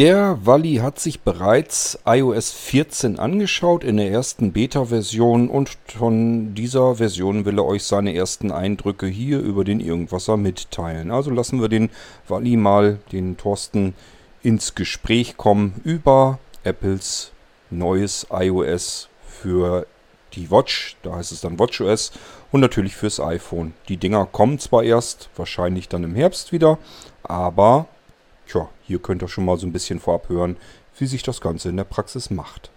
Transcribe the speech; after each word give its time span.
Der 0.00 0.38
Walli 0.46 0.76
hat 0.76 0.98
sich 0.98 1.20
bereits 1.20 1.98
iOS 2.06 2.52
14 2.52 3.18
angeschaut 3.18 3.84
in 3.84 3.98
der 3.98 4.10
ersten 4.10 4.50
Beta-Version 4.50 5.50
und 5.50 5.76
von 5.94 6.54
dieser 6.54 6.94
Version 6.94 7.44
will 7.44 7.58
er 7.58 7.66
euch 7.66 7.84
seine 7.84 8.14
ersten 8.14 8.50
Eindrücke 8.50 9.06
hier 9.06 9.40
über 9.40 9.62
den 9.62 9.78
Irgendwasser 9.78 10.38
mitteilen. 10.38 11.10
Also 11.10 11.30
lassen 11.30 11.60
wir 11.60 11.68
den 11.68 11.90
Walli 12.26 12.56
mal, 12.56 13.00
den 13.12 13.36
Thorsten, 13.36 13.92
ins 14.42 14.74
Gespräch 14.74 15.36
kommen 15.36 15.78
über 15.84 16.38
Apples 16.64 17.32
neues 17.68 18.26
iOS 18.30 19.10
für 19.22 19.86
die 20.32 20.50
Watch, 20.50 20.96
da 21.02 21.16
heißt 21.16 21.30
es 21.30 21.42
dann 21.42 21.58
WatchOS 21.58 22.12
und 22.52 22.62
natürlich 22.62 22.96
fürs 22.96 23.20
iPhone. 23.20 23.74
Die 23.90 23.98
Dinger 23.98 24.24
kommen 24.24 24.58
zwar 24.58 24.82
erst, 24.82 25.28
wahrscheinlich 25.36 25.90
dann 25.90 26.04
im 26.04 26.14
Herbst 26.14 26.52
wieder, 26.52 26.78
aber 27.22 27.86
tja, 28.50 28.68
hier 28.82 28.98
könnt 28.98 29.22
ihr 29.22 29.28
schon 29.28 29.44
mal 29.44 29.56
so 29.56 29.66
ein 29.66 29.72
bisschen 29.72 30.00
vorab 30.00 30.28
hören, 30.28 30.56
wie 30.98 31.06
sich 31.06 31.22
das 31.22 31.40
Ganze 31.40 31.68
in 31.68 31.76
der 31.76 31.84
Praxis 31.84 32.30
macht. 32.30 32.70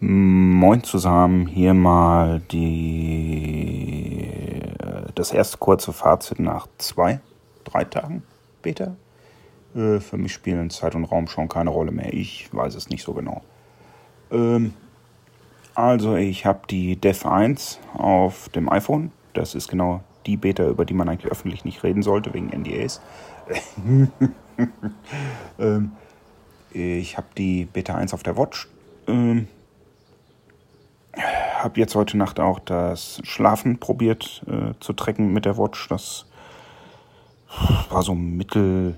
Moin 0.00 0.84
zusammen, 0.84 1.46
hier 1.46 1.74
mal 1.74 2.40
die, 2.50 4.28
das 5.14 5.32
erste 5.32 5.58
kurze 5.58 5.92
Fazit 5.92 6.38
nach 6.38 6.66
zwei, 6.78 7.20
drei 7.64 7.84
Tagen 7.84 8.22
Beta. 8.62 8.96
Äh, 9.74 10.00
für 10.00 10.16
mich 10.16 10.32
spielen 10.32 10.70
Zeit 10.70 10.94
und 10.94 11.04
Raum 11.04 11.28
schon 11.28 11.48
keine 11.48 11.70
Rolle 11.70 11.92
mehr. 11.92 12.12
Ich 12.12 12.48
weiß 12.52 12.74
es 12.74 12.88
nicht 12.88 13.02
so 13.02 13.12
genau. 13.12 13.42
Ähm, 14.30 14.74
also 15.74 16.16
ich 16.16 16.44
habe 16.46 16.60
die 16.68 16.96
Dev 16.96 17.26
1 17.26 17.78
auf 17.94 18.48
dem 18.50 18.68
iPhone. 18.68 19.10
Das 19.32 19.54
ist 19.54 19.68
genau 19.68 20.02
die 20.26 20.36
Beta, 20.36 20.66
über 20.68 20.84
die 20.84 20.94
man 20.94 21.08
eigentlich 21.08 21.30
öffentlich 21.30 21.64
nicht 21.64 21.82
reden 21.82 22.02
sollte, 22.02 22.34
wegen 22.34 22.48
NDAs. 22.48 23.00
ähm, 25.58 25.92
ich 26.70 27.16
habe 27.16 27.26
die 27.36 27.64
Beta 27.64 27.94
1 27.94 28.14
auf 28.14 28.22
der 28.22 28.36
Watch. 28.36 28.68
Ähm, 29.06 29.48
habe 31.14 31.80
jetzt 31.80 31.94
heute 31.94 32.16
Nacht 32.16 32.40
auch 32.40 32.58
das 32.58 33.20
Schlafen 33.24 33.78
probiert 33.78 34.42
äh, 34.46 34.74
zu 34.80 34.92
tracken 34.92 35.32
mit 35.32 35.44
der 35.44 35.56
Watch. 35.56 35.88
Das 35.88 36.26
war 37.90 38.02
so 38.02 38.14
mittel, 38.14 38.96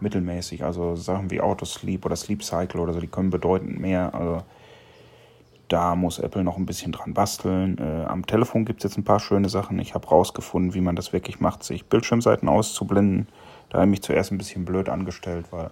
mittelmäßig. 0.00 0.64
Also 0.64 0.96
Sachen 0.96 1.30
wie 1.30 1.40
Autosleep 1.40 2.04
oder 2.04 2.16
Sleep 2.16 2.42
Cycle 2.42 2.80
oder 2.80 2.92
so, 2.92 3.00
die 3.00 3.06
können 3.06 3.30
bedeutend 3.30 3.80
mehr. 3.80 4.14
Also 4.14 4.42
da 5.68 5.96
muss 5.96 6.18
Apple 6.18 6.44
noch 6.44 6.58
ein 6.58 6.66
bisschen 6.66 6.92
dran 6.92 7.14
basteln. 7.14 7.78
Äh, 7.78 8.04
am 8.04 8.26
Telefon 8.26 8.64
gibt 8.64 8.80
es 8.80 8.90
jetzt 8.90 8.98
ein 8.98 9.04
paar 9.04 9.20
schöne 9.20 9.48
Sachen. 9.48 9.78
Ich 9.78 9.94
habe 9.94 10.06
rausgefunden, 10.06 10.74
wie 10.74 10.82
man 10.82 10.96
das 10.96 11.12
wirklich 11.12 11.40
macht, 11.40 11.64
sich 11.64 11.86
Bildschirmseiten 11.86 12.48
auszublenden. 12.48 13.28
Da 13.70 13.78
habe 13.78 13.86
ich 13.86 13.90
mich 13.90 14.02
zuerst 14.02 14.32
ein 14.32 14.38
bisschen 14.38 14.66
blöd 14.66 14.90
angestellt, 14.90 15.46
weil 15.50 15.70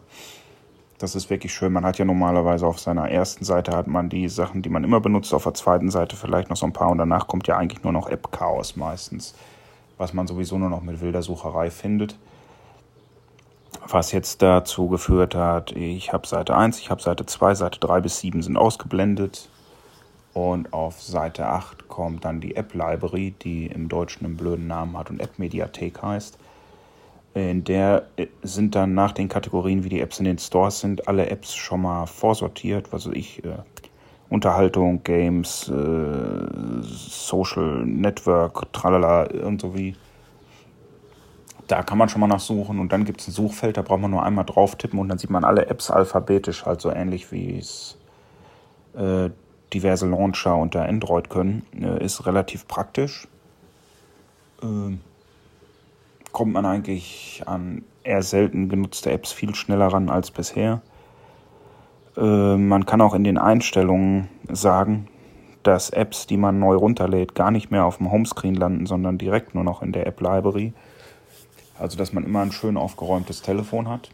das 1.00 1.14
ist 1.14 1.30
wirklich 1.30 1.52
schön. 1.52 1.72
Man 1.72 1.84
hat 1.84 1.98
ja 1.98 2.04
normalerweise 2.04 2.66
auf 2.66 2.78
seiner 2.78 3.10
ersten 3.10 3.44
Seite 3.44 3.76
hat 3.76 3.86
man 3.86 4.08
die 4.08 4.28
Sachen, 4.28 4.62
die 4.62 4.68
man 4.68 4.84
immer 4.84 5.00
benutzt, 5.00 5.34
auf 5.34 5.44
der 5.44 5.54
zweiten 5.54 5.90
Seite 5.90 6.16
vielleicht 6.16 6.50
noch 6.50 6.56
so 6.56 6.66
ein 6.66 6.72
paar 6.72 6.90
und 6.90 6.98
danach 6.98 7.26
kommt 7.26 7.46
ja 7.46 7.56
eigentlich 7.56 7.82
nur 7.82 7.92
noch 7.92 8.08
App-Chaos 8.08 8.76
meistens, 8.76 9.34
was 10.00 10.14
man 10.14 10.26
sowieso 10.26 10.56
nur 10.56 10.70
noch 10.70 10.80
mit 10.80 11.02
wilder 11.02 11.22
Sucherei 11.22 11.70
findet. 11.70 12.16
Was 13.86 14.12
jetzt 14.12 14.40
dazu 14.40 14.88
geführt 14.88 15.34
hat, 15.34 15.72
ich 15.72 16.14
habe 16.14 16.26
Seite 16.26 16.56
1, 16.56 16.80
ich 16.80 16.90
habe 16.90 17.02
Seite 17.02 17.26
2, 17.26 17.54
Seite 17.54 17.80
3 17.80 18.00
bis 18.00 18.18
7 18.20 18.42
sind 18.42 18.56
ausgeblendet 18.56 19.50
und 20.32 20.72
auf 20.72 21.02
Seite 21.02 21.46
8 21.46 21.88
kommt 21.88 22.24
dann 22.24 22.40
die 22.40 22.56
App-Library, 22.56 23.34
die 23.42 23.66
im 23.66 23.90
Deutschen 23.90 24.24
einen 24.24 24.38
blöden 24.38 24.66
Namen 24.66 24.96
hat 24.96 25.10
und 25.10 25.20
App-Mediathek 25.20 26.02
heißt. 26.02 26.38
In 27.34 27.64
der 27.64 28.06
sind 28.42 28.74
dann 28.74 28.94
nach 28.94 29.12
den 29.12 29.28
Kategorien, 29.28 29.84
wie 29.84 29.90
die 29.90 30.00
Apps 30.00 30.18
in 30.18 30.24
den 30.24 30.38
Stores 30.38 30.80
sind, 30.80 31.08
alle 31.08 31.28
Apps 31.28 31.54
schon 31.54 31.82
mal 31.82 32.06
vorsortiert. 32.06 32.88
Also 32.92 33.12
ich, 33.12 33.44
äh, 33.44 33.58
Unterhaltung, 34.30 35.02
Games, 35.02 35.68
äh, 35.68 36.82
Social 36.82 37.84
Network, 37.84 38.72
tralala, 38.72 39.28
und 39.44 39.60
so 39.60 39.74
wie. 39.74 39.96
Da 41.66 41.82
kann 41.82 41.98
man 41.98 42.08
schon 42.08 42.20
mal 42.20 42.26
nachsuchen 42.26 42.80
und 42.80 42.90
dann 42.90 43.04
gibt 43.04 43.20
es 43.20 43.28
ein 43.28 43.32
Suchfeld, 43.32 43.76
da 43.76 43.82
braucht 43.82 44.00
man 44.00 44.10
nur 44.10 44.24
einmal 44.24 44.44
drauf 44.44 44.74
tippen 44.74 44.98
und 44.98 45.08
dann 45.08 45.18
sieht 45.18 45.30
man 45.30 45.44
alle 45.44 45.66
Apps 45.66 45.88
alphabetisch, 45.88 46.66
halt 46.66 46.80
so 46.80 46.90
ähnlich 46.90 47.30
wie 47.30 47.58
es 47.58 47.96
äh, 48.96 49.30
diverse 49.72 50.08
Launcher 50.08 50.56
unter 50.56 50.84
Android 50.84 51.30
können. 51.30 51.64
Äh, 51.80 52.04
ist 52.04 52.26
relativ 52.26 52.66
praktisch. 52.66 53.28
Ähm, 54.62 55.00
kommt 56.32 56.52
man 56.52 56.66
eigentlich 56.66 57.42
an 57.46 57.84
eher 58.02 58.22
selten 58.22 58.68
genutzte 58.68 59.12
Apps 59.12 59.32
viel 59.32 59.54
schneller 59.54 59.88
ran 59.88 60.08
als 60.08 60.30
bisher. 60.30 60.82
Äh, 62.20 62.56
man 62.56 62.86
kann 62.86 63.00
auch 63.00 63.14
in 63.14 63.24
den 63.24 63.38
Einstellungen 63.38 64.28
sagen, 64.48 65.08
dass 65.62 65.90
Apps, 65.90 66.26
die 66.26 66.36
man 66.36 66.58
neu 66.58 66.76
runterlädt, 66.76 67.34
gar 67.34 67.50
nicht 67.50 67.70
mehr 67.70 67.84
auf 67.84 67.96
dem 67.96 68.12
Homescreen 68.12 68.54
landen, 68.54 68.86
sondern 68.86 69.18
direkt 69.18 69.54
nur 69.54 69.64
noch 69.64 69.82
in 69.82 69.92
der 69.92 70.06
App 70.06 70.20
Library. 70.20 70.72
Also, 71.78 71.96
dass 71.96 72.12
man 72.12 72.24
immer 72.24 72.40
ein 72.40 72.52
schön 72.52 72.76
aufgeräumtes 72.76 73.42
Telefon 73.42 73.88
hat. 73.88 74.10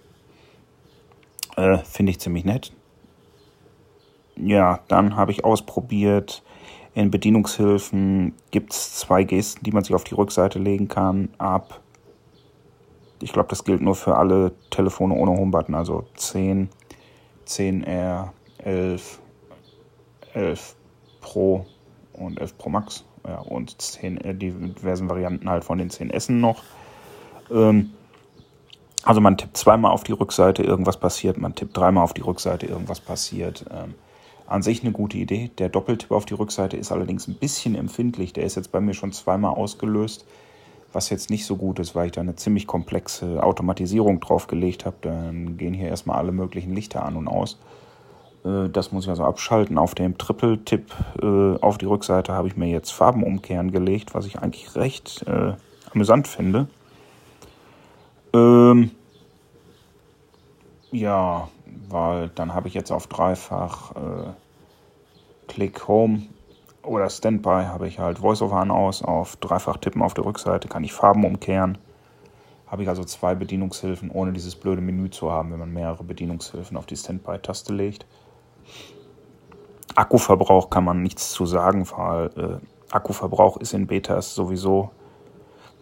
Äh, 1.56 1.78
Finde 1.78 2.10
ich 2.10 2.20
ziemlich 2.20 2.44
nett. 2.44 2.72
Ja, 4.36 4.80
dann 4.88 5.16
habe 5.16 5.32
ich 5.32 5.44
ausprobiert, 5.44 6.42
in 6.94 7.10
Bedienungshilfen 7.10 8.34
gibt 8.50 8.72
es 8.72 8.94
zwei 8.94 9.24
Gesten, 9.24 9.64
die 9.64 9.72
man 9.72 9.82
sich 9.82 9.94
auf 9.94 10.04
die 10.04 10.14
Rückseite 10.14 10.58
legen 10.58 10.88
kann. 10.88 11.30
Ab 11.38 11.80
ich 13.22 13.32
glaube, 13.32 13.48
das 13.48 13.64
gilt 13.64 13.80
nur 13.80 13.94
für 13.94 14.16
alle 14.16 14.52
Telefone 14.70 15.14
ohne 15.14 15.32
Homebutton, 15.32 15.74
also 15.74 16.04
10, 16.16 16.68
10R, 17.46 18.30
11, 18.58 19.20
11 20.34 20.76
Pro 21.20 21.66
und 22.12 22.40
11 22.40 22.58
Pro 22.58 22.70
Max 22.70 23.04
ja, 23.26 23.38
und 23.38 23.80
10, 23.80 24.18
äh, 24.18 24.34
die 24.34 24.50
diversen 24.50 25.08
Varianten 25.08 25.48
halt 25.48 25.64
von 25.64 25.78
den 25.78 25.90
10S 25.90 26.32
noch. 26.32 26.62
Ähm, 27.50 27.90
also 29.02 29.20
man 29.20 29.36
tippt 29.36 29.56
zweimal 29.56 29.92
auf 29.92 30.02
die 30.02 30.12
Rückseite, 30.12 30.62
irgendwas 30.62 30.98
passiert, 30.98 31.38
man 31.38 31.54
tippt 31.54 31.76
dreimal 31.76 32.02
auf 32.02 32.14
die 32.14 32.22
Rückseite, 32.22 32.66
irgendwas 32.66 33.00
passiert. 33.00 33.64
Ähm, 33.70 33.94
an 34.48 34.62
sich 34.62 34.82
eine 34.82 34.92
gute 34.92 35.18
Idee. 35.18 35.50
Der 35.58 35.68
Doppeltipp 35.68 36.12
auf 36.12 36.24
die 36.24 36.34
Rückseite 36.34 36.76
ist 36.76 36.92
allerdings 36.92 37.26
ein 37.26 37.34
bisschen 37.34 37.74
empfindlich. 37.74 38.32
Der 38.32 38.44
ist 38.44 38.54
jetzt 38.54 38.70
bei 38.70 38.80
mir 38.80 38.94
schon 38.94 39.12
zweimal 39.12 39.52
ausgelöst 39.54 40.24
was 40.96 41.10
jetzt 41.10 41.28
nicht 41.28 41.44
so 41.44 41.56
gut 41.56 41.78
ist, 41.78 41.94
weil 41.94 42.06
ich 42.06 42.12
da 42.12 42.22
eine 42.22 42.36
ziemlich 42.36 42.66
komplexe 42.66 43.42
Automatisierung 43.42 44.18
draufgelegt 44.18 44.86
habe. 44.86 44.96
Dann 45.02 45.58
gehen 45.58 45.74
hier 45.74 45.88
erstmal 45.88 46.16
alle 46.16 46.32
möglichen 46.32 46.74
Lichter 46.74 47.04
an 47.04 47.16
und 47.16 47.28
aus. 47.28 47.58
Äh, 48.46 48.70
das 48.70 48.92
muss 48.92 49.04
ich 49.04 49.10
also 49.10 49.24
abschalten. 49.24 49.76
Auf 49.76 49.94
dem 49.94 50.16
Triple-Tipp 50.16 50.94
äh, 51.22 51.56
auf 51.60 51.76
die 51.76 51.84
Rückseite 51.84 52.32
habe 52.32 52.48
ich 52.48 52.56
mir 52.56 52.68
jetzt 52.68 52.92
Farben 52.92 53.22
umkehren 53.24 53.72
gelegt, 53.72 54.14
was 54.14 54.24
ich 54.24 54.38
eigentlich 54.38 54.74
recht 54.74 55.22
äh, 55.28 55.52
amüsant 55.92 56.28
finde. 56.28 56.66
Ähm 58.32 58.90
ja, 60.92 61.48
weil 61.90 62.30
dann 62.34 62.54
habe 62.54 62.68
ich 62.68 62.74
jetzt 62.74 62.90
auf 62.90 63.06
dreifach 63.06 63.90
äh, 63.96 64.30
Click 65.46 65.86
Home 65.88 66.22
oder 66.86 67.10
Standby 67.10 67.64
habe 67.66 67.88
ich 67.88 67.98
halt 67.98 68.22
Voiceover 68.22 68.56
an 68.56 68.70
aus, 68.70 69.02
auf 69.02 69.36
dreifach 69.36 69.76
tippen 69.78 70.02
auf 70.02 70.14
der 70.14 70.24
Rückseite 70.24 70.68
kann 70.68 70.84
ich 70.84 70.92
Farben 70.92 71.24
umkehren. 71.24 71.78
Habe 72.66 72.82
ich 72.82 72.88
also 72.88 73.04
zwei 73.04 73.34
Bedienungshilfen, 73.34 74.10
ohne 74.10 74.32
dieses 74.32 74.56
blöde 74.56 74.80
Menü 74.80 75.10
zu 75.10 75.30
haben, 75.30 75.52
wenn 75.52 75.58
man 75.58 75.72
mehrere 75.72 76.02
Bedienungshilfen 76.02 76.76
auf 76.76 76.86
die 76.86 76.96
Standby-Taste 76.96 77.72
legt. 77.72 78.06
Akkuverbrauch 79.94 80.68
kann 80.68 80.84
man 80.84 81.02
nichts 81.02 81.30
zu 81.30 81.46
sagen, 81.46 81.86
weil 81.96 82.26
äh, 82.36 82.92
Akkuverbrauch 82.92 83.56
ist 83.58 83.72
in 83.72 83.86
Betas 83.86 84.34
sowieso 84.34 84.90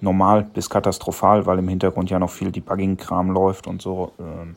normal 0.00 0.44
bis 0.44 0.68
katastrophal, 0.68 1.46
weil 1.46 1.58
im 1.58 1.68
Hintergrund 1.68 2.10
ja 2.10 2.18
noch 2.18 2.30
viel 2.30 2.52
Debugging-Kram 2.52 3.30
läuft 3.30 3.66
und 3.66 3.80
so. 3.80 4.12
Ähm, 4.18 4.56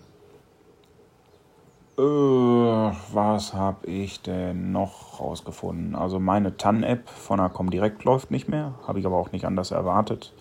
äh, 1.97 2.66
was 3.13 3.53
habe 3.53 3.87
ich 3.87 4.21
denn 4.21 4.71
noch 4.71 5.19
rausgefunden? 5.19 5.95
Also 5.95 6.19
meine 6.19 6.57
TAN-App 6.57 7.09
von 7.09 7.37
der 7.39 7.49
Comdirect 7.49 8.03
läuft 8.03 8.31
nicht 8.31 8.47
mehr, 8.47 8.73
habe 8.87 8.99
ich 8.99 9.05
aber 9.05 9.17
auch 9.17 9.31
nicht 9.31 9.45
anders 9.45 9.71
erwartet. 9.71 10.33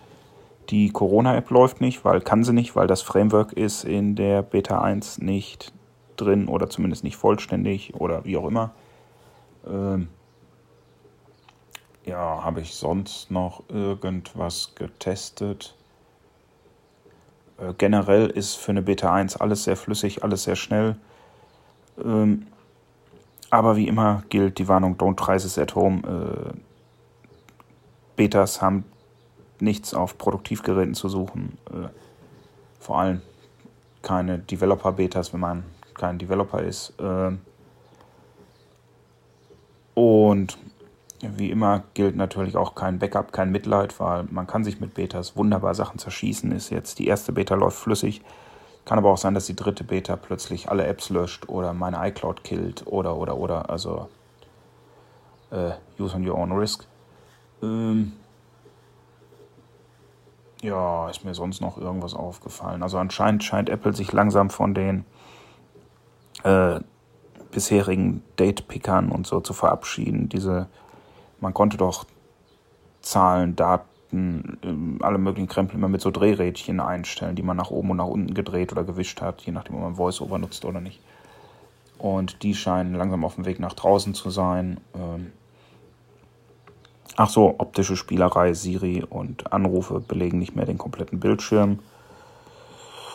Die 0.70 0.90
Corona-App 0.90 1.50
läuft 1.50 1.80
nicht, 1.80 2.04
weil 2.04 2.20
kann 2.20 2.44
sie 2.44 2.52
nicht, 2.52 2.74
weil 2.74 2.86
das 2.86 3.02
Framework 3.02 3.52
ist 3.52 3.84
in 3.84 4.16
der 4.16 4.42
Beta 4.42 4.80
1 4.80 5.18
nicht 5.18 5.72
drin 6.16 6.48
oder 6.48 6.68
zumindest 6.68 7.04
nicht 7.04 7.16
vollständig 7.16 7.94
oder 7.94 8.24
wie 8.24 8.36
auch 8.36 8.46
immer. 8.46 8.72
Ähm 9.66 10.08
ja, 12.04 12.42
habe 12.44 12.60
ich 12.60 12.74
sonst 12.74 13.30
noch 13.30 13.64
irgendwas 13.68 14.74
getestet? 14.74 15.74
Äh, 17.58 17.74
generell 17.78 18.28
ist 18.28 18.54
für 18.54 18.72
eine 18.72 18.82
Beta 18.82 19.12
1 19.12 19.36
alles 19.36 19.64
sehr 19.64 19.76
flüssig, 19.76 20.22
alles 20.22 20.44
sehr 20.44 20.56
schnell. 20.56 20.96
Ähm, 22.02 22.46
aber 23.50 23.76
wie 23.76 23.88
immer 23.88 24.22
gilt 24.28 24.58
die 24.58 24.68
Warnung, 24.68 24.96
don't 24.96 25.16
try 25.16 25.36
this 25.36 25.58
at 25.58 25.74
home. 25.74 26.02
Äh, 26.02 26.56
Betas 28.16 28.62
haben 28.62 28.84
nichts 29.60 29.94
auf 29.94 30.18
Produktivgeräten 30.18 30.94
zu 30.94 31.08
suchen. 31.08 31.58
Äh, 31.70 31.88
vor 32.80 32.98
allem 32.98 33.22
keine 34.02 34.38
Developer-Betas, 34.38 35.32
wenn 35.32 35.40
man 35.40 35.64
kein 35.94 36.18
Developer 36.18 36.62
ist. 36.62 36.94
Äh, 37.00 37.32
und 39.94 40.58
wie 41.22 41.50
immer 41.50 41.84
gilt 41.94 42.16
natürlich 42.16 42.56
auch 42.56 42.74
kein 42.74 42.98
Backup, 42.98 43.32
kein 43.32 43.50
Mitleid, 43.50 43.98
weil 43.98 44.24
man 44.30 44.46
kann 44.46 44.64
sich 44.64 44.80
mit 44.80 44.94
Betas 44.94 45.36
wunderbar 45.36 45.74
Sachen 45.74 45.98
zerschießen. 45.98 46.52
Ist 46.52 46.70
jetzt 46.70 46.98
die 46.98 47.06
erste 47.06 47.32
Beta 47.32 47.54
läuft 47.54 47.78
flüssig. 47.78 48.22
Kann 48.86 48.98
aber 48.98 49.10
auch 49.10 49.18
sein, 49.18 49.34
dass 49.34 49.46
die 49.46 49.56
dritte 49.56 49.82
Beta 49.82 50.14
plötzlich 50.14 50.70
alle 50.70 50.86
Apps 50.86 51.10
löscht 51.10 51.48
oder 51.48 51.72
meine 51.72 52.08
iCloud 52.08 52.44
killt 52.44 52.86
oder 52.86 53.16
oder 53.16 53.36
oder. 53.36 53.68
Also 53.68 54.08
äh, 55.50 55.72
use 55.98 56.14
on 56.14 56.26
your 56.26 56.38
own 56.38 56.52
risk. 56.52 56.86
Ähm, 57.62 58.12
ja, 60.62 61.10
ist 61.10 61.24
mir 61.24 61.34
sonst 61.34 61.60
noch 61.60 61.78
irgendwas 61.78 62.14
aufgefallen. 62.14 62.84
Also 62.84 62.98
anscheinend 62.98 63.42
scheint 63.42 63.68
Apple 63.68 63.92
sich 63.92 64.12
langsam 64.12 64.50
von 64.50 64.72
den 64.72 65.04
äh, 66.44 66.78
bisherigen 67.50 68.22
Date-Pickern 68.38 69.10
und 69.10 69.26
so 69.26 69.40
zu 69.40 69.52
verabschieden. 69.52 70.28
Diese, 70.28 70.68
man 71.40 71.54
konnte 71.54 71.76
doch 71.76 72.06
Zahlen, 73.00 73.56
Daten, 73.56 73.88
ähm, 74.12 74.98
alle 75.02 75.18
möglichen 75.18 75.48
Krempel 75.48 75.76
immer 75.76 75.88
mit 75.88 76.00
so 76.00 76.10
Drehrädchen 76.10 76.80
einstellen, 76.80 77.36
die 77.36 77.42
man 77.42 77.56
nach 77.56 77.70
oben 77.70 77.90
und 77.90 77.96
nach 77.98 78.06
unten 78.06 78.34
gedreht 78.34 78.72
oder 78.72 78.84
gewischt 78.84 79.20
hat, 79.20 79.42
je 79.42 79.52
nachdem, 79.52 79.76
ob 79.76 79.82
man 79.82 79.98
VoiceOver 79.98 80.38
nutzt 80.38 80.64
oder 80.64 80.80
nicht. 80.80 81.00
Und 81.98 82.42
die 82.42 82.54
scheinen 82.54 82.94
langsam 82.94 83.24
auf 83.24 83.36
dem 83.36 83.46
Weg 83.46 83.58
nach 83.58 83.72
draußen 83.72 84.14
zu 84.14 84.30
sein. 84.30 84.78
Ähm, 84.94 85.32
Ach 87.18 87.30
so, 87.30 87.54
optische 87.56 87.96
Spielerei, 87.96 88.52
Siri 88.52 89.02
und 89.08 89.50
Anrufe 89.50 90.00
belegen 90.00 90.38
nicht 90.38 90.54
mehr 90.54 90.66
den 90.66 90.76
kompletten 90.76 91.18
Bildschirm. 91.18 91.78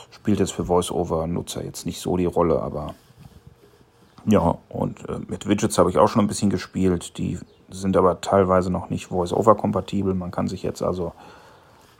Spielt 0.09 0.39
jetzt 0.39 0.53
für 0.53 0.65
Voice-Over-Nutzer 0.65 1.63
jetzt 1.63 1.85
nicht 1.85 2.01
so 2.01 2.17
die 2.17 2.25
Rolle, 2.25 2.59
aber 2.63 2.95
ja, 4.25 4.57
und 4.69 5.07
äh, 5.07 5.19
mit 5.27 5.47
Widgets 5.47 5.77
habe 5.77 5.91
ich 5.91 5.99
auch 5.99 6.07
schon 6.07 6.23
ein 6.23 6.27
bisschen 6.27 6.49
gespielt. 6.49 7.17
Die 7.19 7.37
sind 7.71 7.97
aber 7.97 8.21
teilweise 8.21 8.71
noch 8.71 8.89
nicht 8.89 9.07
Voice-Over-kompatibel. 9.07 10.13
Man 10.13 10.31
kann 10.31 10.47
sich 10.47 10.63
jetzt 10.63 10.81
also 10.81 11.13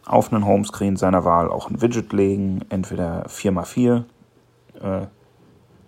auf 0.06 0.32
einen 0.32 0.46
Homescreen 0.46 0.98
seiner 0.98 1.26
Wahl 1.26 1.50
auch 1.50 1.70
ein 1.70 1.82
Widget 1.82 2.12
legen, 2.14 2.66
entweder 2.70 3.26
4x4, 3.28 4.04
äh, 4.82 5.08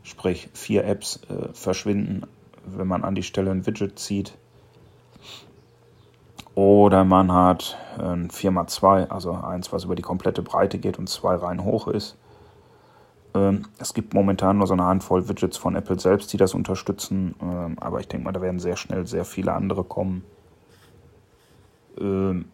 sprich 0.03 0.50
vier 0.53 0.85
Apps 0.85 1.21
äh, 1.30 1.53
verschwinden, 1.53 2.24
wenn 2.65 2.88
man 2.88 3.03
an 3.03 3.15
die 3.15 3.24
Stelle 3.24 3.51
ein 3.51 3.65
Widget 3.65 4.00
zieht 4.00 4.38
oder 6.56 7.03
man 7.03 7.31
hat 7.31 7.77
ein 7.97 8.30
4x2, 8.30 9.09
also 9.09 9.33
eins, 9.33 9.74
was 9.74 9.85
über 9.85 9.95
die 9.95 10.03
komplette 10.03 10.41
Breite 10.44 10.77
geht 10.77 11.00
und 11.00 11.09
zwei 11.09 11.35
Reihen 11.35 11.63
hoch 11.63 11.88
ist. 11.88 12.15
Ähm, 13.35 13.65
es 13.80 13.94
gibt 13.94 14.13
momentan 14.13 14.57
nur 14.57 14.68
so 14.68 14.74
eine 14.74 14.85
Handvoll 14.85 15.27
Widgets 15.27 15.57
von 15.57 15.75
Apple 15.75 16.00
selbst, 16.00 16.31
die 16.33 16.38
das 16.38 16.53
unterstützen, 16.53 17.35
ähm, 17.41 17.77
aber 17.80 18.00
ich 18.00 18.07
denke 18.07 18.25
mal, 18.25 18.31
da 18.31 18.41
werden 18.41 18.59
sehr 18.59 18.77
schnell 18.77 19.07
sehr 19.07 19.25
viele 19.25 19.53
andere 19.53 19.83
kommen. 19.83 20.24
Ähm, 22.00 22.45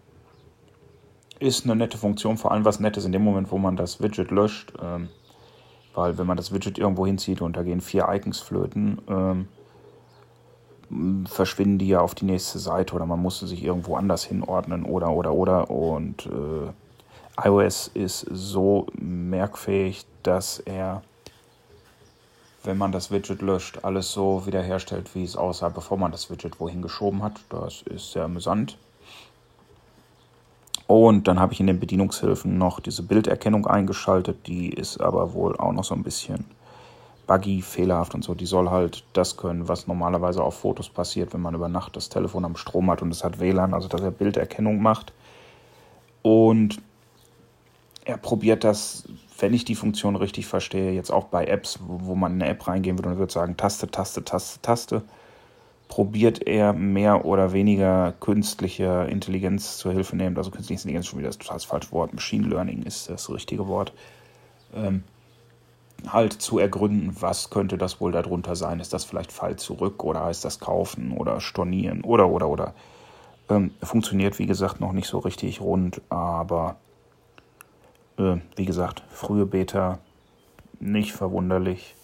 ist 1.40 1.66
eine 1.66 1.76
nette 1.76 1.98
Funktion, 1.98 2.38
vor 2.38 2.52
allem 2.52 2.66
was 2.66 2.80
Nettes 2.80 3.06
in 3.06 3.12
dem 3.12 3.24
Moment, 3.24 3.52
wo 3.52 3.58
man 3.58 3.78
das 3.78 4.02
Widget 4.02 4.30
löscht, 4.30 4.74
weil 5.96 6.18
wenn 6.18 6.28
man 6.28 6.36
das 6.36 6.54
Widget 6.54 6.78
irgendwo 6.78 7.06
hinzieht 7.06 7.42
und 7.42 7.56
da 7.56 7.64
gehen 7.64 7.80
vier 7.80 8.10
Icons 8.10 8.42
flöten, 8.42 9.48
verschwinden 11.26 11.78
die 11.78 11.88
ja 11.88 12.02
auf 12.02 12.14
die 12.14 12.26
nächste 12.26 12.60
Seite 12.60 12.94
oder 12.94 13.06
man 13.06 13.22
musste 13.22 13.48
sich 13.48 13.64
irgendwo 13.64 13.96
anders 13.96 14.26
hinordnen 14.26 14.84
oder 14.84 15.12
oder 15.12 15.34
oder. 15.34 15.70
Und 15.70 16.26
äh, 16.26 16.72
iOS 17.44 17.90
ist 17.94 18.26
so 18.32 18.88
merkfähig, 18.94 20.06
dass 20.24 20.60
er, 20.60 21.04
wenn 22.64 22.78
man 22.78 22.92
das 22.92 23.12
Widget 23.12 23.42
löscht, 23.42 23.80
alles 23.84 24.12
so 24.12 24.46
wiederherstellt, 24.46 25.14
wie 25.16 25.24
es 25.24 25.36
aussah, 25.36 25.70
bevor 25.70 25.98
man 25.98 26.12
das 26.12 26.30
Widget 26.30 26.60
wohin 26.60 26.82
geschoben 26.82 27.24
hat. 27.24 27.40
Das 27.50 27.82
ist 27.84 28.12
sehr 28.12 28.24
amüsant. 28.24 28.78
Und 30.88 31.28
dann 31.28 31.40
habe 31.40 31.54
ich 31.54 31.60
in 31.60 31.68
den 31.68 31.80
Bedienungshilfen 31.80 32.58
noch 32.58 32.80
diese 32.80 33.04
Bilderkennung 33.04 33.68
eingeschaltet, 33.68 34.48
die 34.48 34.70
ist 34.70 35.00
aber 35.00 35.34
wohl 35.34 35.56
auch 35.56 35.72
noch 35.72 35.84
so 35.84 35.94
ein 35.94 36.02
bisschen 36.02 36.46
buggy, 37.28 37.62
fehlerhaft 37.62 38.16
und 38.16 38.24
so. 38.24 38.34
Die 38.34 38.48
soll 38.48 38.72
halt 38.72 39.04
das 39.14 39.38
können, 39.38 39.68
was 39.68 39.86
normalerweise 39.86 40.44
auf 40.44 40.56
Fotos 40.56 40.90
passiert, 40.90 41.32
wenn 41.32 41.42
man 41.42 41.54
über 41.54 41.70
Nacht 41.70 41.96
das 41.96 42.10
Telefon 42.10 42.44
am 42.44 42.56
Strom 42.56 42.90
hat 42.90 43.04
und 43.04 43.12
es 43.12 43.24
hat 43.24 43.40
WLAN, 43.40 43.76
also 43.76 43.88
dass 43.88 44.02
er 44.02 44.10
Bilderkennung 44.10 44.82
macht. 44.82 45.14
Und 46.24 46.82
er 48.10 48.18
probiert 48.18 48.64
das, 48.64 49.04
wenn 49.38 49.54
ich 49.54 49.66
die 49.66 49.76
Funktion 49.76 50.16
richtig 50.16 50.48
verstehe, 50.48 50.92
jetzt 50.92 51.12
auch 51.12 51.26
bei 51.26 51.46
Apps, 51.46 51.80
wo 51.86 52.16
man 52.16 52.34
in 52.34 52.42
eine 52.42 52.52
App 52.52 52.68
reingehen 52.68 52.98
würde 52.98 53.10
und 53.10 53.18
würde 53.20 53.32
sagen, 53.32 53.56
Taste, 53.56 53.90
Taste, 53.90 54.26
Taste, 54.26 54.60
Taste, 54.64 55.04
probiert 55.88 56.48
er 56.48 56.74
mehr 56.74 57.26
oder 57.26 57.54
weniger 57.54 58.14
künstliche 58.20 59.08
Intelligenz 59.10 59.78
zur 59.78 59.94
Hilfe 59.94 60.16
nehmen. 60.16 60.36
Also 60.38 60.50
künstliche 60.50 60.80
Intelligenz 60.82 61.06
ist 61.06 61.12
schon 61.12 61.20
wieder 61.20 61.30
das 61.30 61.38
total 61.38 61.60
falsche 61.60 61.92
Wort. 61.92 62.14
Machine 62.14 62.48
Learning 62.48 62.82
ist 62.82 63.10
das 63.10 63.30
richtige 63.30 63.68
Wort. 63.68 63.94
Ähm, 64.74 65.04
halt 66.08 66.34
zu 66.34 66.58
ergründen, 66.58 67.16
was 67.20 67.52
könnte 67.52 67.78
das 67.78 68.02
wohl 68.02 68.12
darunter 68.12 68.56
sein. 68.56 68.80
Ist 68.80 68.94
das 68.94 69.06
vielleicht 69.06 69.32
Fall 69.32 69.58
zurück 69.58 70.04
oder 70.04 70.26
heißt 70.26 70.44
das 70.44 70.60
kaufen 70.60 71.16
oder 71.16 71.40
stornieren 71.42 72.02
oder 72.02 72.28
oder 72.30 72.50
oder. 72.50 72.74
Ähm, 73.50 73.72
funktioniert 73.84 74.40
wie 74.40 74.48
gesagt 74.48 74.80
noch 74.80 74.94
nicht 74.94 75.08
so 75.08 75.20
richtig 75.20 75.62
rund, 75.62 76.02
aber 76.10 76.78
äh, 78.20 78.38
wie 78.56 78.66
gesagt, 78.66 79.04
frühe 79.10 79.46
Beta, 79.46 80.00
nicht 80.80 81.14
verwunderlich. 81.14 81.96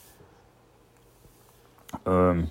Ähm, 2.06 2.50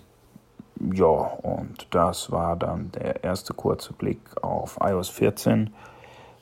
ja, 0.92 1.06
und 1.06 1.86
das 1.90 2.30
war 2.30 2.56
dann 2.56 2.90
der 2.92 3.24
erste 3.24 3.54
kurze 3.54 3.92
Blick 3.92 4.20
auf 4.42 4.78
iOS 4.80 5.08
14. 5.08 5.72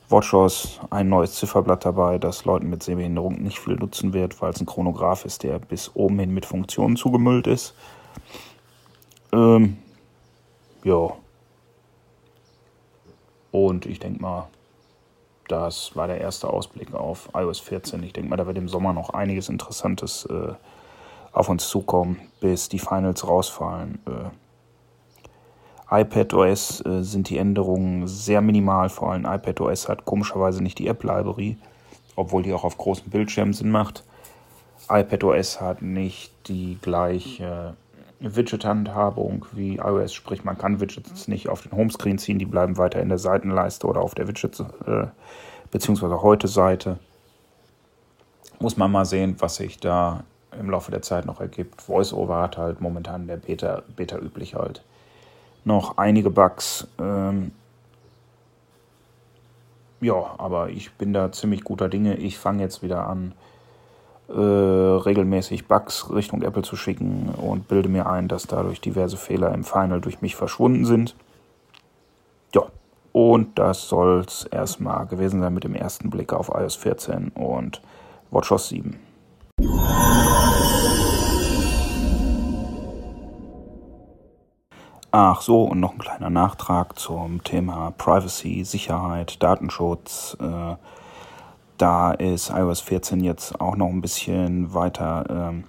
WatchOS 0.09 0.79
ein 0.89 1.09
neues 1.09 1.33
Zifferblatt 1.35 1.85
dabei, 1.85 2.19
das 2.19 2.45
Leuten 2.45 2.69
mit 2.69 2.83
Sehbehinderung 2.83 3.41
nicht 3.41 3.59
viel 3.59 3.75
nutzen 3.75 4.13
wird, 4.13 4.41
weil 4.41 4.51
es 4.51 4.59
ein 4.59 4.65
Chronograph 4.65 5.25
ist, 5.25 5.43
der 5.43 5.59
bis 5.59 5.95
oben 5.95 6.19
hin 6.19 6.33
mit 6.33 6.45
Funktionen 6.45 6.97
zugemüllt 6.97 7.47
ist. 7.47 7.73
Ähm, 9.31 9.77
ja. 10.83 11.13
Und 13.51 13.85
ich 13.85 13.99
denke 13.99 14.21
mal, 14.21 14.47
das 15.47 15.95
war 15.95 16.07
der 16.07 16.21
erste 16.21 16.49
Ausblick 16.49 16.93
auf 16.93 17.29
iOS 17.33 17.59
14. 17.59 18.01
Ich 18.03 18.13
denke 18.13 18.29
mal, 18.29 18.37
da 18.37 18.47
wird 18.47 18.57
im 18.57 18.69
Sommer 18.69 18.93
noch 18.93 19.09
einiges 19.11 19.49
Interessantes 19.49 20.25
äh, 20.25 20.53
auf 21.31 21.49
uns 21.49 21.67
zukommen, 21.67 22.19
bis 22.39 22.69
die 22.69 22.79
Finals 22.79 23.27
rausfallen. 23.27 23.99
Äh, 24.07 26.01
iPadOS 26.01 26.85
äh, 26.85 27.03
sind 27.03 27.29
die 27.29 27.37
Änderungen 27.37 28.07
sehr 28.07 28.41
minimal, 28.41 28.89
vor 28.89 29.11
allem 29.11 29.25
iPadOS 29.25 29.89
hat 29.89 30.05
komischerweise 30.05 30.63
nicht 30.63 30.79
die 30.79 30.87
App-Library, 30.87 31.57
obwohl 32.15 32.43
die 32.43 32.53
auch 32.53 32.63
auf 32.63 32.77
großen 32.77 33.09
Bildschirmen 33.09 33.53
Sinn 33.53 33.69
macht. 33.69 34.03
iPadOS 34.89 35.61
hat 35.61 35.81
nicht 35.81 36.31
die 36.47 36.77
gleiche 36.81 37.75
Widget-Handhabung 38.23 39.45
wie 39.51 39.75
iOS, 39.77 40.13
sprich 40.13 40.43
man 40.43 40.57
kann 40.57 40.79
Widgets 40.79 41.27
nicht 41.27 41.49
auf 41.49 41.61
den 41.61 41.73
Homescreen 41.73 42.17
ziehen, 42.17 42.39
die 42.39 42.45
bleiben 42.45 42.77
weiter 42.77 43.01
in 43.01 43.09
der 43.09 43.17
Seitenleiste 43.17 43.85
oder 43.85 44.01
auf 44.01 44.15
der 44.15 44.27
Widget- 44.27 44.63
äh, 44.87 45.07
bzw. 45.71 46.21
Heute-Seite. 46.21 46.99
Muss 48.59 48.77
man 48.77 48.91
mal 48.91 49.05
sehen, 49.05 49.35
was 49.39 49.57
sich 49.57 49.79
da 49.79 50.23
im 50.57 50.69
Laufe 50.69 50.91
der 50.91 51.01
Zeit 51.01 51.25
noch 51.25 51.41
ergibt. 51.41 51.87
VoiceOver 51.87 52.41
hat 52.41 52.57
halt 52.57 52.79
momentan 52.79 53.27
der 53.27 53.37
Beta, 53.37 53.83
Beta 53.95 54.17
üblich 54.17 54.55
halt 54.55 54.83
noch 55.65 55.97
einige 55.97 56.29
Bugs. 56.29 56.87
Ähm, 56.99 57.51
ja, 60.01 60.35
aber 60.37 60.69
ich 60.69 60.93
bin 60.93 61.13
da 61.13 61.31
ziemlich 61.31 61.63
guter 61.63 61.89
Dinge. 61.89 62.15
Ich 62.15 62.37
fange 62.37 62.61
jetzt 62.61 62.83
wieder 62.83 63.07
an, 63.07 63.33
äh, 64.29 64.33
regelmäßig 64.33 65.67
Bugs 65.67 66.09
Richtung 66.09 66.41
Apple 66.41 66.63
zu 66.63 66.75
schicken 66.75 67.29
und 67.29 67.67
bilde 67.67 67.89
mir 67.89 68.07
ein, 68.07 68.27
dass 68.27 68.47
dadurch 68.47 68.81
diverse 68.81 69.17
Fehler 69.17 69.53
im 69.53 69.63
Final 69.63 70.01
durch 70.01 70.21
mich 70.21 70.35
verschwunden 70.35 70.85
sind. 70.85 71.15
Ja, 72.55 72.63
und 73.11 73.59
das 73.59 73.89
soll 73.89 74.23
es 74.25 74.45
erstmal 74.45 75.05
gewesen 75.07 75.41
sein 75.41 75.53
mit 75.53 75.63
dem 75.63 75.75
ersten 75.75 76.09
Blick 76.09 76.33
auf 76.33 76.49
iOS 76.49 76.75
14 76.77 77.29
und 77.29 77.81
WatchOS 78.31 78.69
7. 78.69 78.99
Ach 85.15 85.41
so, 85.41 85.65
und 85.65 85.79
noch 85.79 85.91
ein 85.93 85.99
kleiner 85.99 86.31
Nachtrag 86.31 86.97
zum 86.97 87.43
Thema 87.43 87.93
Privacy, 87.99 88.63
Sicherheit, 88.63 89.43
Datenschutz. 89.43 90.35
Äh, 90.39 90.75
da 91.83 92.11
ist 92.11 92.49
iOS 92.49 92.79
14 92.79 93.19
jetzt 93.25 93.59
auch 93.59 93.75
noch 93.75 93.89
ein 93.89 93.99
bisschen 93.99 94.73
weiter. 94.73 95.25
Ähm, 95.29 95.65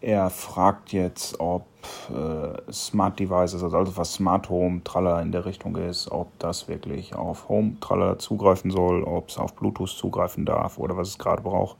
er 0.00 0.30
fragt 0.30 0.92
jetzt, 0.92 1.40
ob 1.40 1.66
äh, 2.08 2.72
Smart 2.72 3.18
Devices, 3.18 3.64
also 3.64 3.96
was 3.96 4.14
Smart 4.14 4.48
Home 4.48 4.84
Tralla 4.84 5.20
in 5.20 5.32
der 5.32 5.44
Richtung 5.44 5.74
ist, 5.74 6.08
ob 6.12 6.38
das 6.38 6.68
wirklich 6.68 7.16
auf 7.16 7.48
Home 7.48 7.78
Tralla 7.80 8.16
zugreifen 8.20 8.70
soll, 8.70 9.02
ob 9.02 9.30
es 9.30 9.38
auf 9.38 9.54
Bluetooth 9.54 9.88
zugreifen 9.88 10.44
darf 10.44 10.78
oder 10.78 10.96
was 10.96 11.08
es 11.08 11.18
gerade 11.18 11.42
braucht. 11.42 11.76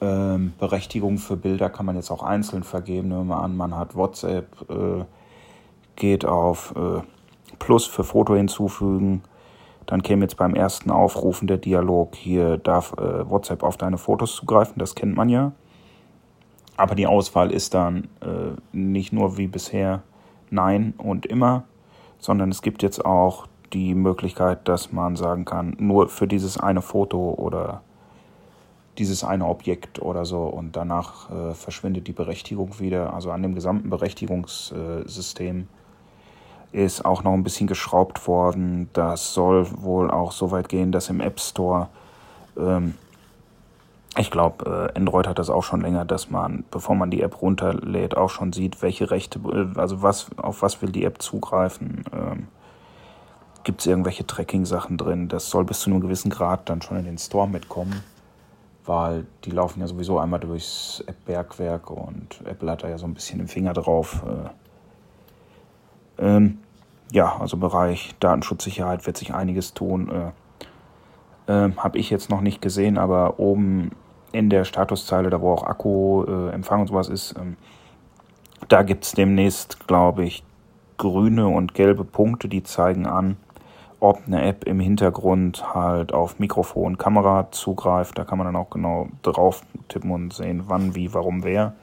Ähm, 0.00 0.54
Berechtigung 0.58 1.18
für 1.18 1.36
Bilder 1.36 1.68
kann 1.68 1.84
man 1.84 1.96
jetzt 1.96 2.10
auch 2.10 2.22
einzeln 2.22 2.62
vergeben. 2.62 3.08
Nehmen 3.08 3.26
wir 3.26 3.42
an, 3.42 3.54
man 3.54 3.76
hat 3.76 3.94
WhatsApp, 3.94 4.46
äh, 4.70 5.04
geht 5.94 6.24
auf 6.24 6.74
äh, 6.74 7.02
Plus 7.58 7.84
für 7.84 8.02
Foto 8.02 8.34
hinzufügen. 8.34 9.24
Dann 9.90 10.02
käme 10.02 10.22
jetzt 10.22 10.36
beim 10.36 10.54
ersten 10.54 10.92
Aufrufen 10.92 11.48
der 11.48 11.58
Dialog, 11.58 12.14
hier 12.14 12.58
darf 12.58 12.92
äh, 12.92 13.28
WhatsApp 13.28 13.64
auf 13.64 13.76
deine 13.76 13.98
Fotos 13.98 14.36
zugreifen, 14.36 14.74
das 14.76 14.94
kennt 14.94 15.16
man 15.16 15.28
ja. 15.28 15.50
Aber 16.76 16.94
die 16.94 17.08
Auswahl 17.08 17.50
ist 17.50 17.74
dann 17.74 18.04
äh, 18.20 18.52
nicht 18.72 19.12
nur 19.12 19.36
wie 19.36 19.48
bisher 19.48 20.04
Nein 20.48 20.94
und 20.96 21.26
immer, 21.26 21.64
sondern 22.20 22.50
es 22.50 22.62
gibt 22.62 22.84
jetzt 22.84 23.04
auch 23.04 23.48
die 23.72 23.96
Möglichkeit, 23.96 24.68
dass 24.68 24.92
man 24.92 25.16
sagen 25.16 25.44
kann, 25.44 25.76
nur 25.80 26.08
für 26.08 26.28
dieses 26.28 26.56
eine 26.56 26.82
Foto 26.82 27.34
oder 27.36 27.82
dieses 28.96 29.24
eine 29.24 29.46
Objekt 29.46 30.00
oder 30.00 30.24
so 30.24 30.44
und 30.44 30.76
danach 30.76 31.30
äh, 31.32 31.52
verschwindet 31.54 32.06
die 32.06 32.12
Berechtigung 32.12 32.78
wieder. 32.78 33.12
Also 33.12 33.32
an 33.32 33.42
dem 33.42 33.56
gesamten 33.56 33.90
Berechtigungssystem 33.90 35.66
ist 36.72 37.04
auch 37.04 37.22
noch 37.24 37.32
ein 37.32 37.42
bisschen 37.42 37.66
geschraubt 37.66 38.26
worden. 38.26 38.88
Das 38.92 39.34
soll 39.34 39.66
wohl 39.82 40.10
auch 40.10 40.32
so 40.32 40.50
weit 40.50 40.68
gehen, 40.68 40.92
dass 40.92 41.08
im 41.08 41.20
App 41.20 41.40
Store 41.40 41.88
ähm, 42.56 42.94
ich 44.16 44.30
glaube, 44.30 44.90
äh, 44.94 44.98
Android 44.98 45.26
hat 45.26 45.38
das 45.38 45.50
auch 45.50 45.62
schon 45.62 45.82
länger, 45.82 46.04
dass 46.04 46.30
man, 46.30 46.64
bevor 46.70 46.96
man 46.96 47.10
die 47.10 47.22
App 47.22 47.40
runterlädt, 47.40 48.16
auch 48.16 48.30
schon 48.30 48.52
sieht, 48.52 48.82
welche 48.82 49.10
Rechte, 49.10 49.38
äh, 49.38 49.78
also 49.78 50.02
was, 50.02 50.26
auf 50.36 50.62
was 50.62 50.82
will 50.82 50.90
die 50.90 51.04
App 51.04 51.22
zugreifen. 51.22 52.04
Ähm, 52.12 52.48
Gibt 53.62 53.80
es 53.80 53.86
irgendwelche 53.86 54.26
Tracking-Sachen 54.26 54.96
drin? 54.96 55.28
Das 55.28 55.50
soll 55.50 55.64
bis 55.64 55.80
zu 55.80 55.90
einem 55.90 56.00
gewissen 56.00 56.30
Grad 56.30 56.68
dann 56.68 56.82
schon 56.82 56.96
in 56.96 57.04
den 57.04 57.18
Store 57.18 57.46
mitkommen, 57.46 58.02
weil 58.84 59.26
die 59.44 59.50
laufen 59.50 59.80
ja 59.80 59.86
sowieso 59.86 60.18
einmal 60.18 60.40
durchs 60.40 61.04
App-Bergwerk 61.06 61.90
und 61.90 62.40
Apple 62.46 62.70
hat 62.70 62.82
da 62.82 62.88
ja 62.88 62.98
so 62.98 63.06
ein 63.06 63.14
bisschen 63.14 63.38
den 63.38 63.48
Finger 63.48 63.74
drauf. 63.74 64.24
Äh, 64.26 64.48
ähm, 66.20 66.58
ja, 67.12 67.36
also 67.40 67.56
Bereich 67.56 68.14
Datenschutzsicherheit 68.20 69.06
wird 69.06 69.16
sich 69.16 69.34
einiges 69.34 69.74
tun. 69.74 70.10
Äh, 70.10 70.30
ähm, 71.52 71.82
Habe 71.82 71.98
ich 71.98 72.10
jetzt 72.10 72.30
noch 72.30 72.40
nicht 72.40 72.62
gesehen, 72.62 72.98
aber 72.98 73.40
oben 73.40 73.90
in 74.32 74.50
der 74.50 74.64
Statuszeile, 74.64 75.30
da 75.30 75.40
wo 75.40 75.52
auch 75.52 75.64
Akku, 75.64 76.24
äh, 76.24 76.50
Empfang 76.50 76.82
und 76.82 76.86
sowas 76.86 77.08
ist, 77.08 77.34
ähm, 77.38 77.56
da 78.68 78.82
gibt 78.82 79.04
es 79.04 79.12
demnächst, 79.12 79.86
glaube 79.88 80.24
ich, 80.24 80.44
grüne 80.98 81.48
und 81.48 81.74
gelbe 81.74 82.04
Punkte, 82.04 82.48
die 82.48 82.62
zeigen 82.62 83.06
an, 83.06 83.36
ob 84.00 84.20
eine 84.26 84.42
App 84.44 84.64
im 84.64 84.80
Hintergrund 84.80 85.74
halt 85.74 86.12
auf 86.12 86.38
Mikrofon, 86.38 86.98
Kamera 86.98 87.50
zugreift. 87.50 88.18
Da 88.18 88.24
kann 88.24 88.38
man 88.38 88.46
dann 88.46 88.56
auch 88.56 88.70
genau 88.70 89.08
drauf 89.22 89.62
tippen 89.88 90.10
und 90.10 90.32
sehen, 90.32 90.64
wann, 90.66 90.94
wie, 90.94 91.12
warum, 91.12 91.42
wer. 91.42 91.74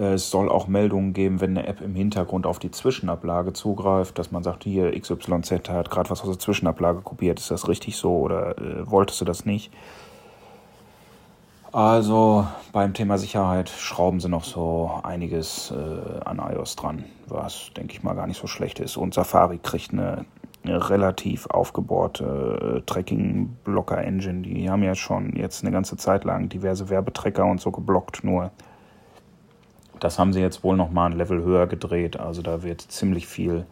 Es 0.00 0.30
soll 0.30 0.48
auch 0.48 0.66
Meldungen 0.66 1.12
geben, 1.12 1.42
wenn 1.42 1.58
eine 1.58 1.66
App 1.66 1.82
im 1.82 1.94
Hintergrund 1.94 2.46
auf 2.46 2.58
die 2.58 2.70
Zwischenablage 2.70 3.52
zugreift, 3.52 4.18
dass 4.18 4.30
man 4.30 4.42
sagt, 4.42 4.64
hier 4.64 4.98
XYZ 4.98 5.68
hat 5.68 5.90
gerade 5.90 6.08
was 6.08 6.22
aus 6.22 6.28
der 6.28 6.38
Zwischenablage 6.38 7.02
kopiert, 7.02 7.38
ist 7.38 7.50
das 7.50 7.68
richtig 7.68 7.96
so 7.96 8.16
oder 8.16 8.56
äh, 8.56 8.90
wolltest 8.90 9.20
du 9.20 9.26
das 9.26 9.44
nicht? 9.44 9.70
Also 11.70 12.46
beim 12.72 12.94
Thema 12.94 13.18
Sicherheit 13.18 13.68
schrauben 13.68 14.20
sie 14.20 14.30
noch 14.30 14.44
so 14.44 14.90
einiges 15.02 15.70
äh, 15.70 16.20
an 16.24 16.38
iOS 16.38 16.76
dran, 16.76 17.04
was 17.28 17.70
denke 17.76 17.92
ich 17.92 18.02
mal 18.02 18.14
gar 18.14 18.26
nicht 18.26 18.40
so 18.40 18.46
schlecht 18.46 18.80
ist. 18.80 18.96
Und 18.96 19.12
Safari 19.12 19.58
kriegt 19.58 19.92
eine, 19.92 20.24
eine 20.64 20.88
relativ 20.88 21.46
aufgebohrte 21.46 22.78
äh, 22.78 22.80
Tracking-Blocker-Engine. 22.86 24.42
Die 24.42 24.70
haben 24.70 24.82
ja 24.82 24.94
schon 24.94 25.36
jetzt 25.36 25.62
eine 25.62 25.72
ganze 25.72 25.98
Zeit 25.98 26.24
lang 26.24 26.48
diverse 26.48 26.88
Werbetrecker 26.88 27.44
und 27.44 27.60
so 27.60 27.70
geblockt, 27.70 28.24
nur 28.24 28.50
das 30.00 30.18
haben 30.18 30.32
sie 30.32 30.40
jetzt 30.40 30.64
wohl 30.64 30.76
noch 30.76 30.90
mal 30.90 31.06
ein 31.06 31.16
Level 31.16 31.42
höher 31.42 31.66
gedreht. 31.66 32.18
Also 32.18 32.42
da 32.42 32.62
wird 32.62 32.80
ziemlich 32.80 33.26
viel 33.26 33.66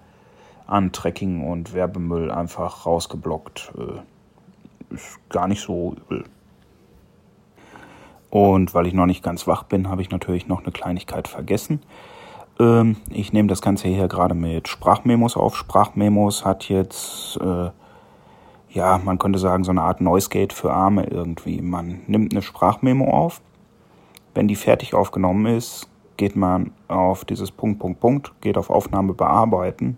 an 0.67 0.93
Tracking 0.93 1.49
und 1.49 1.73
Werbemüll 1.73 2.31
einfach 2.31 2.87
rausgeblockt. 2.87 3.73
Äh, 3.77 4.95
ist 4.95 5.19
gar 5.31 5.49
nicht 5.49 5.63
so 5.63 5.95
übel. 6.07 6.25
Und 8.31 8.75
weil 8.75 8.87
ich 8.87 8.95
noch 8.95 9.07
nicht 9.07 9.23
ganz 9.23 9.47
wach 9.47 9.63
bin, 9.63 9.89
habe 9.89 10.03
ich 10.03 10.11
natürlich 10.11 10.49
noch 10.49 10.63
eine 10.63 10.73
Kleinigkeit 10.73 11.29
vergessen. 11.29 11.81
Ähm, 12.61 12.97
ich 13.11 13.33
nehme 13.33 13.49
das 13.49 13.63
Ganze 13.63 13.89
hier 13.89 14.09
gerade 14.09 14.35
mit 14.35 14.69
Sprachmemos 14.69 15.37
auf. 15.37 15.57
Sprachmemos 15.57 16.45
hat 16.45 16.69
jetzt, 16.69 17.39
äh, 17.41 17.71
ja, 18.71 18.99
man 18.99 19.19
könnte 19.19 19.39
sagen, 19.39 19.65
so 19.65 19.71
eine 19.71 19.83
Art 19.83 20.03
Noise 20.03 20.29
Gate 20.29 20.53
für 20.53 20.73
Arme 20.73 21.05
irgendwie. 21.05 21.63
Man 21.63 22.03
nimmt 22.07 22.33
eine 22.33 22.43
Sprachmemo 22.43 23.11
auf. 23.11 23.41
Wenn 24.35 24.47
die 24.47 24.57
fertig 24.57 24.95
aufgenommen 24.95 25.47
ist, 25.47 25.89
geht 26.19 26.37
man 26.37 26.73
auf 26.89 27.25
dieses 27.25 27.51
Punkt, 27.51 27.79
Punkt, 27.79 28.01
Punkt, 28.01 28.33
geht 28.43 28.59
auf 28.59 28.69
Aufnahme 28.69 29.15
bearbeiten 29.15 29.97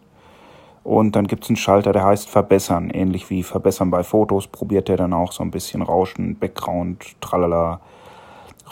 und 0.85 1.17
dann 1.17 1.27
gibt 1.27 1.45
es 1.45 1.51
einen 1.51 1.57
Schalter, 1.57 1.93
der 1.93 2.05
heißt 2.05 2.29
Verbessern. 2.29 2.91
Ähnlich 2.91 3.29
wie 3.31 3.43
Verbessern 3.43 3.91
bei 3.91 4.03
Fotos 4.03 4.47
probiert 4.47 4.89
er 4.89 4.97
dann 4.97 5.13
auch 5.13 5.33
so 5.33 5.43
ein 5.43 5.51
bisschen 5.51 5.83
Rauschen, 5.83 6.37
Background, 6.37 7.21
tralala 7.21 7.81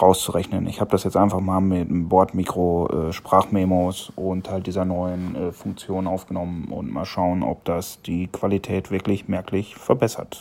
rauszurechnen. 0.01 0.69
Ich 0.69 0.81
habe 0.81 0.91
das 0.91 1.05
jetzt 1.05 1.17
einfach 1.17 1.41
mal 1.41 1.61
mit 1.61 1.89
einem 1.89 2.09
Bordmikro, 2.09 3.09
äh, 3.09 3.13
Sprachmemos 3.13 4.13
und 4.15 4.49
halt 4.49 4.67
dieser 4.69 4.85
neuen 4.85 5.35
äh, 5.35 5.53
Funktion 5.53 6.07
aufgenommen 6.07 6.69
und 6.71 6.93
mal 6.93 7.05
schauen, 7.05 7.43
ob 7.43 7.65
das 7.65 8.01
die 8.03 8.29
Qualität 8.29 8.93
wirklich 8.93 9.27
merklich 9.27 9.75
verbessert. 9.75 10.41